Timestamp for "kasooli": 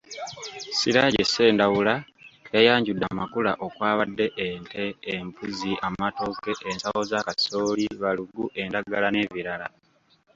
7.27-7.85